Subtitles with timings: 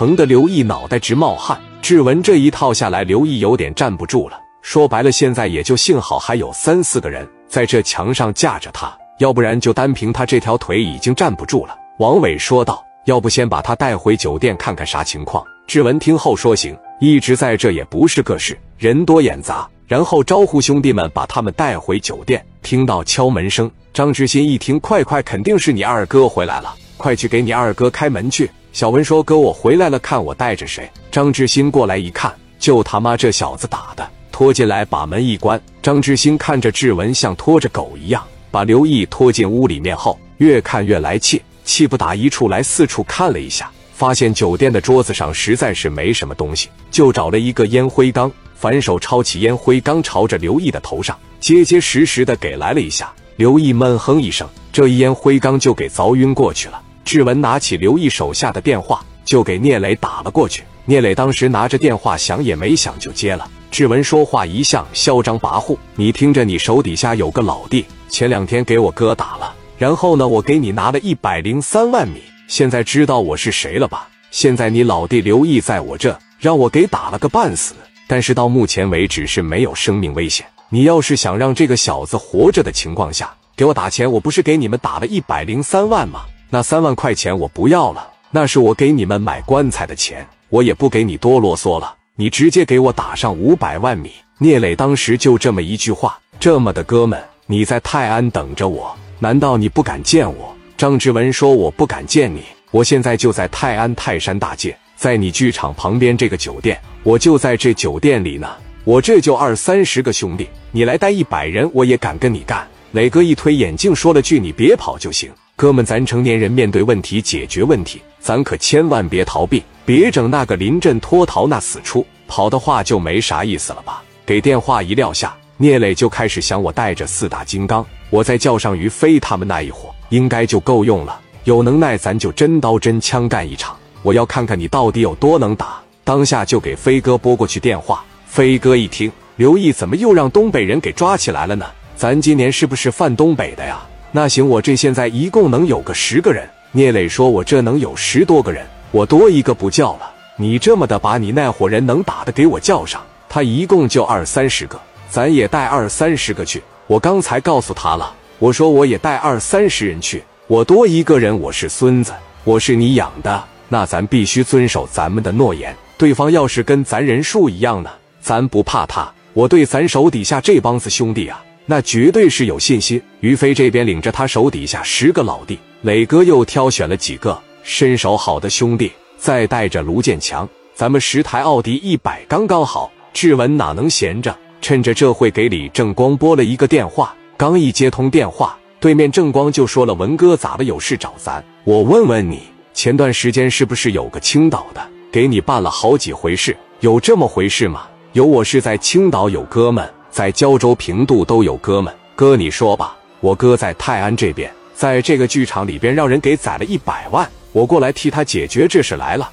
[0.00, 1.60] 疼得刘毅脑袋直冒汗。
[1.82, 4.40] 志文这一套下来，刘毅有点站不住了。
[4.62, 11.76] 说白了，现在也就幸好还有三四个人在这墙上架着他，要不然就单凭他这条腿已经站不住了。
[11.98, 19.68] 王伟说道：“要不先把他带回酒店看看啥情况？”志文听后说：“行。”一直在这也不是个事，人多眼杂。
[19.86, 22.42] 然后招呼兄弟们把他们带回酒店。
[22.62, 28.50] 听到敲门声，张志新一听，快快，肯定是你二哥回来了，快去给你二哥开门去。
[28.72, 35.60] 小文说：“哥，我回来了，看我带着谁。”张志新过来一看，就他妈这小子打的，拖进来把门一关。
[35.82, 48.30] 张志新看着志文像拖着狗一样把刘毅拖进屋里面后，越看越来气，气不打一处来，四处看了一下，发现酒店的桌子上实在是没什么东西，就找了一个烟灰缸。
[48.54, 53.10] 反手抄起烟灰缸，朝着刘毅的头上结结实实的给来了一下。
[53.36, 56.80] 刘毅闷哼一声，这一烟灰缸就给凿晕过去了。
[57.04, 60.62] 志文拿起刘毅手下的电话，就给聂磊打了过去。
[60.84, 63.48] 聂磊当时拿着电话，想也没想就接了。
[63.70, 74.08] 志文说话一向嚣张跋扈，你听着，你手底下有个老弟，前两天给我哥打了，然后呢，我给你拿了一百零三万米，现在知道我是谁了吧？
[74.32, 77.74] 现在你老弟刘毅在我这，让我给打了个半死。
[78.08, 80.44] 但是到目前为止是没有生命危险。
[80.68, 86.22] 你要是想让这个小子活着的情况下给我打钱，我不是给你们打了一百零三万吗？
[86.52, 91.94] 那三万块钱我不要了，那是我给你们买棺材的钱，我也不给你多啰嗦了。
[92.16, 94.10] 你直接给我打上五百万米。
[94.38, 100.52] 聂磊当时就这么一句话：这么的哥们，你在泰安等着我，难道你不敢见我？
[100.76, 104.76] 张志文说：我不敢见你，我现在就在泰安泰山大街。
[104.96, 108.48] 在你剧场旁边这个酒店，我就在这酒店里呢。
[108.82, 112.66] 我这就二三十个兄弟，你来带一百人，我也敢跟你干。
[112.90, 124.02] 磊哥一推眼镜，说了句：“你别跑就行。”哥们，咱成年人面对问题解决问题，咱可千万别逃避，别整那个临阵脱逃那死出，跑的话就没啥意思了吧？
[124.24, 131.20] 给电话一撂下，聂磊就开始想：我带着四大金刚，我再叫上于飞他们那一伙，应该就够用了。
[131.44, 133.76] 有能耐，咱就真刀真枪干一场。
[134.00, 135.78] 我要看看你到底有多能打！
[136.04, 138.02] 当下就给飞哥拨过去电话。
[138.24, 141.66] 飞哥一听，刘毅怎么又让东北人给抓起来了呢？
[141.96, 143.78] 咱今年是不是犯东北的呀？
[144.12, 146.48] 那行，我这现在一共能有个十个人。
[146.72, 150.10] 聂磊说：“我这能有十多个人，我多一个不叫了。
[150.36, 156.62] 你这么的把你那伙人能打的给我叫上，他一共就二三十个，咱也带二三十个去。
[156.86, 162.12] 我刚才告诉他了，我说我也带二三十人去，我多一个人，我是孙子，
[162.44, 165.74] 我是你养的。”那咱必须遵守咱们的诺言。
[165.96, 169.08] 对方要是跟咱人数一样呢，咱不怕他。
[169.32, 173.00] 我对咱手底下这帮子兄弟啊，那绝对是有信心。
[173.20, 182.90] 于飞这边领着他手底下十个老弟，磊哥又挑选了几个身手好的兄弟，再带着卢建强，咱们十台奥迪一百刚刚好。
[183.12, 184.36] 志文哪能闲着？
[184.60, 187.14] 趁着这会给李正光拨了一个电话。
[187.36, 190.64] 刚一接通电话，对面正光就说了：“文哥咋了？
[190.64, 191.40] 有事找咱？
[191.62, 192.42] 我问问你。”
[192.74, 196.56] 前段时间是不是有个青岛的给你办了好几回事？
[196.80, 197.86] 有这么回事吗？
[198.12, 201.94] 有，我是在青岛有哥们，在胶州、平度都有哥们。
[202.14, 209.30] 哥，你说吧，我哥在泰安这边，在这个剧场里边让人给宰了一百万，我过来替他解决这事来了。